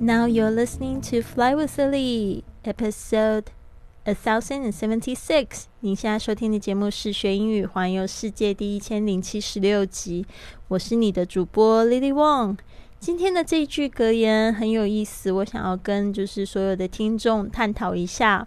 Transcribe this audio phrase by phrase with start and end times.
[0.00, 3.44] Now you're listening to Fly with Lily, episode
[4.04, 5.64] a thousand and seventy six。
[5.80, 10.26] 您现在收听的节目是学英语环游世界第一千零七十六集。
[10.68, 12.56] 我是你的主播 Lily Wong。
[12.98, 18.46] 今天的这一句格言很有意思，我想要跟就是所有的听众探讨一下。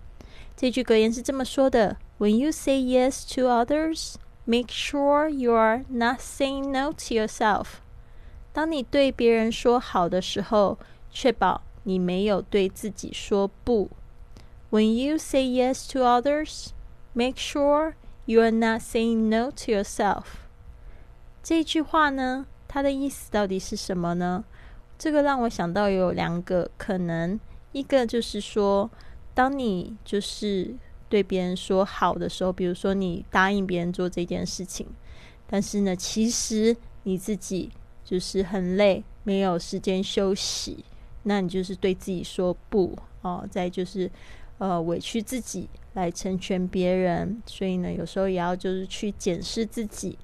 [0.57, 7.65] 这句格言是这么说的：When you say yes to others, make sure you are not saying no to yourself。
[8.53, 10.77] 当你对别人说好的时候，
[11.10, 13.90] 确保你没有对自己说不。
[14.70, 16.68] When you say yes to others,
[17.12, 17.94] make sure
[18.24, 20.24] you are not saying no to yourself。
[21.42, 24.44] 这句话呢，它的意思到底是什么呢？
[24.98, 27.40] 这个让我想到有两个可能，
[27.72, 28.90] 一个就是说，
[29.34, 30.76] 当你就是
[31.08, 34.86] 对别人说好的时候，比如说你答应别人做这件事情，
[35.48, 37.70] 但是呢，其实你自己
[38.04, 40.84] 就是很累，没有时间休息。
[41.24, 44.10] 那你就是对自己说不哦，再就是
[44.58, 50.18] 呃委屈自己来成全别人，所以呢，有时候也要就是去检视自己。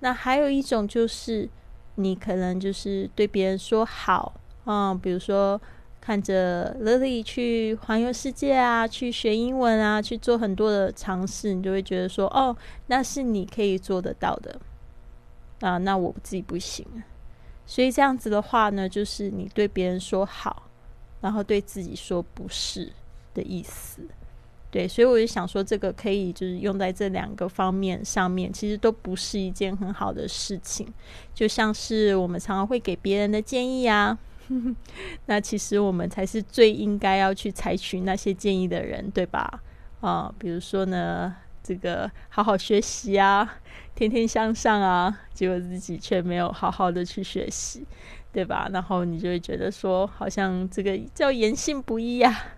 [0.00, 1.48] 那还有一种就是
[1.94, 5.60] 你可能就是对别人说好啊，比如说
[6.00, 12.56] 看着 Lily 去环游世界啊，去学英文啊，去做很多的尝试，你就会觉得说哦，
[12.88, 14.60] 那是你可以做得到的
[15.60, 16.86] 啊，那我自己不行。
[17.66, 20.70] 所以这样子的话呢，就是你对别人说好，
[21.20, 22.92] 然后对自己说不是
[23.34, 24.00] 的意思。
[24.70, 30.86] 对，所以我就想说，这个可以就是用在这两个方面上面，其实都不是一件很好的事情。
[31.34, 34.18] 就像是我们常常会给别人的建议啊，
[35.26, 39.62] 那其实我们才是最应该要去采取那些建议的人，对吧？
[40.00, 41.34] 啊，比如说呢。
[41.66, 43.58] 这个好好学习啊，
[43.94, 47.84] 天天向上啊，结果自己却没有好好的去学习，
[48.32, 48.68] 对吧？
[48.72, 52.52] 然后你就会觉得说，好像这个叫言信不一呀。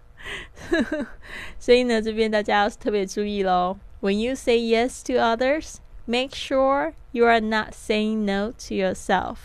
[1.58, 3.78] 所以呢，这边大家要特别注意喽。
[4.00, 9.36] When you say yes to others, make sure you are not saying no to yourself。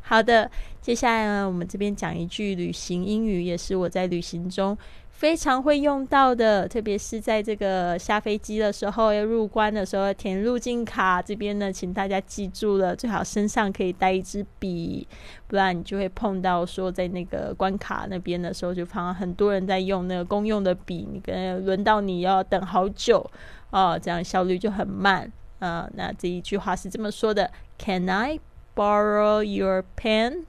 [0.00, 0.50] 好的，
[0.80, 4.76] 接下来呢，我们这边讲一句旅行英语，也是我在旅行中。
[5.16, 11.22] 非常会用到的，特别是在这个下飞机的时候，要入关的时候填入境卡。
[11.22, 15.08] 这边呢，请大家记住了，最好身上可以带一支笔，
[15.46, 23.26] 不然你就会碰到说在那个关卡那边的时候，就碰到很多人在用那个公用的笔，你跟轮到你要等好久
[23.70, 25.88] 哦，这样效率就很慢啊。
[25.94, 28.38] 那这一句话是这么说的：Can I
[28.74, 30.44] borrow your pen?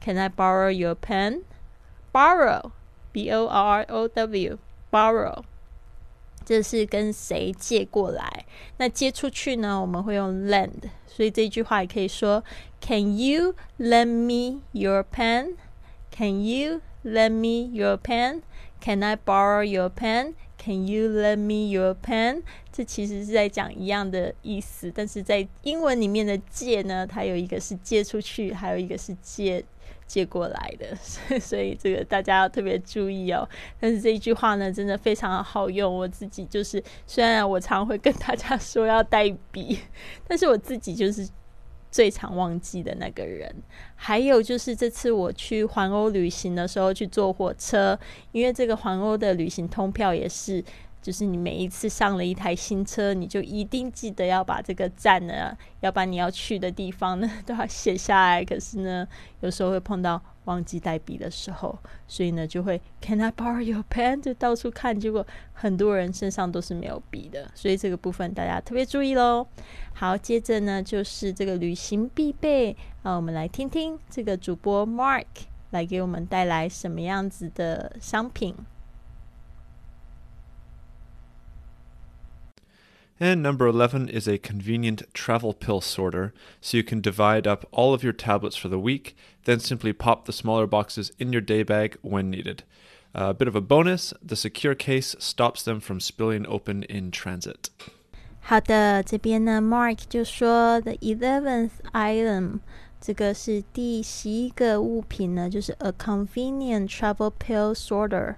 [0.00, 1.40] Can I borrow your pen?
[2.12, 2.70] Borrow.
[3.16, 4.58] B o r o w
[4.90, 5.42] borrow，
[6.44, 8.44] 这是跟谁借过来？
[8.76, 9.80] 那借出去呢？
[9.80, 12.44] 我们会用 lend，所以这句话也可以说
[12.78, 21.08] ：Can you lend me your pen？Can you lend me your pen？Can I borrow your pen？Can you
[21.08, 22.42] lend me your pen？
[22.70, 29.64] 这其实是在讲一样的意思，但是在英文里面的借呢，它有一个是借出去，还有一个是借。
[30.06, 30.94] 借过来的，
[31.40, 33.48] 所以这个大家要特别注意哦。
[33.80, 35.94] 但是这一句话呢，真的非常好用。
[35.94, 39.78] 我自己就是，虽然我常会跟大家说要带笔，
[40.26, 41.28] 但是我自己就是
[41.90, 43.54] 最常忘记的那个人。
[43.94, 47.98] 还有就是这次我去环欧旅行的时候去坐火车，
[48.32, 50.62] 因为这个环欧的旅行通票也是。
[51.06, 58.44] 就是你每一次上了一台新车，你就一定记得要把这个站呢，要把你要去的地方呢都要写下来。
[58.44, 59.06] 可是呢，
[59.38, 61.78] 有时候会碰到忘记带笔的时候，
[62.08, 64.20] 所以呢就会 Can I borrow your pen？
[64.20, 69.46] 就到处看，结果很多人身上都是没有笔的，所以这个部分大家特别注意喽。
[69.94, 75.26] 好，接着呢就是这个旅行必备啊，我们来听听这个主播 Mark
[75.70, 78.56] 来给我们带来什么样子的商品。
[83.19, 88.03] And number 11 is a convenient travel pill sorter, so you can divide up all of
[88.03, 89.15] your tablets for the week,
[89.45, 92.63] then simply pop the smaller boxes in your day bag when needed.
[93.13, 97.69] A bit of a bonus the secure case stops them from spilling open in transit.
[98.39, 102.61] 好的，这边呢，Mark 就说 the eleventh item，
[102.99, 108.37] 这个是第十一个物品呢，就是 a convenient travel pill sorter。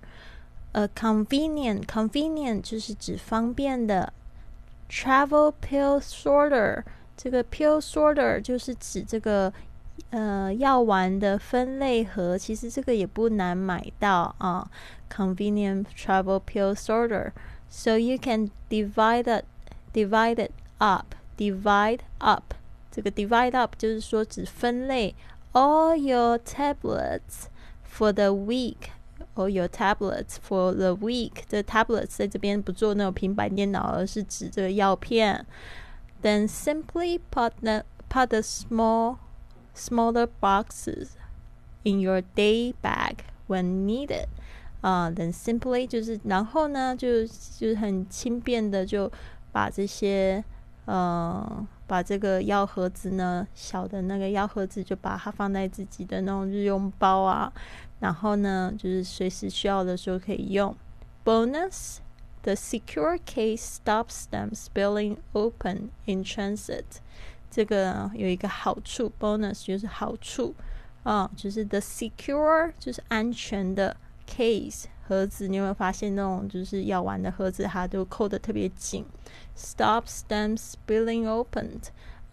[0.73, 4.11] a convenient convenient 就是指方便的
[4.89, 6.83] travel pill sorter。
[7.15, 9.53] 这个 pill sorter 就是指这个
[10.09, 14.69] 呃药丸的分类盒，其实这个也不难买到啊。
[15.09, 17.33] Convenient travel pill sorter,
[17.69, 19.45] so you can divide it,
[19.93, 22.55] divide it up, divide up。
[22.91, 25.15] 这个 divide up 就是说指分类
[25.51, 27.45] all your tablets
[27.87, 28.89] for the week
[29.37, 31.43] or your tablets for the week。
[31.47, 35.45] 这 tablets 在这边不做那种平板电脑，而是指这个药片。
[36.21, 39.17] Then simply put the put the small
[39.75, 41.09] smaller boxes
[41.83, 44.27] in your day bag when needed.
[44.81, 49.11] 啊，then simply 就是然后呢，就就是很轻便的就
[49.51, 50.43] 把这些
[50.85, 57.52] 呃 把这个药盒子呢，小的那个药盒子就把它放在自己的那种日用包啊，
[57.98, 60.76] 然后呢，就是随时需要的时候可以用。
[61.24, 61.96] Bonus。
[62.40, 66.84] The secure case stops them spilling open in transit。
[67.50, 70.54] 这个有一个好处，bonus 就是好处
[71.02, 73.94] 啊，就是 the secure 就是安全的
[74.28, 75.48] case 盒子。
[75.48, 79.04] 你有没有发现那种就是药丸的盒子，它都扣得特别紧
[79.56, 81.80] ？Stops them spilling open。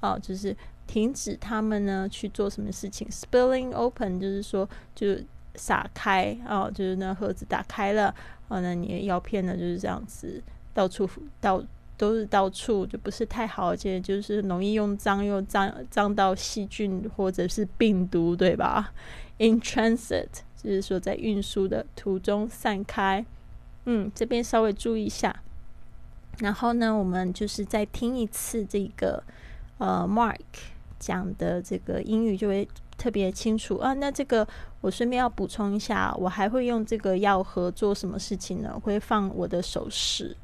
[0.02, 0.56] 啊，就是
[0.86, 3.08] 停止他们呢去做什么事情。
[3.10, 5.18] Spilling open 就是说就
[5.56, 8.14] 撒开啊，就是那盒子打开了。
[8.50, 10.44] 哦，那你的药片呢就是这样子，
[10.76, 11.10] 到处
[11.42, 11.64] 到
[11.98, 18.94] 都是到处，就不是太好，而且就是容易用脏又脏脏到细菌或者是病毒，对吧
[19.40, 20.28] ？In transit
[20.66, 23.26] 就是说在运输的途中散开。
[23.86, 25.34] 嗯，这边稍微注意一下。
[26.40, 29.24] 然后呢，我们就是再听一次这个
[29.78, 30.40] 呃，Mark
[31.00, 32.68] 讲的这个英语就会。
[32.98, 33.94] 特别清楚啊！
[33.96, 34.48] 那这个
[34.80, 38.80] 我顺便要补充一下，我还会用这个药盒做什么事情呢？
[38.82, 40.36] 会放我的首饰，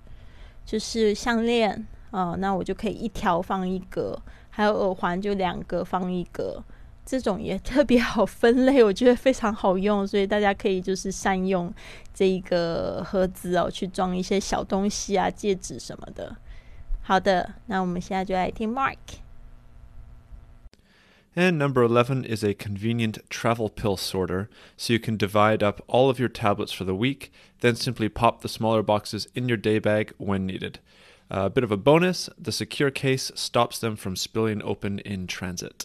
[0.65, 6.61] 就是项链啊，那我就可以一条放一个，还有耳环就两个放一个，
[7.10, 11.72] 这种也特别好分类，我觉得非常好用，所以大家可以就是善用
[12.12, 16.36] 这一个盒子哦，去装一些小东西啊，戒指什么的。
[17.02, 24.48] 好的，那我们现在就来听 Mark。And number 11 is a convenient travel pill sorter,
[24.78, 27.30] so you can divide up all of your tablets for the week,
[27.60, 30.78] then simply pop the smaller boxes in your day bag when needed.
[31.28, 35.84] A bit of a bonus the secure case stops them from spilling open in transit.